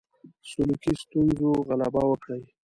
[0.49, 2.41] سلوکي ستونزو غلبه وکړي.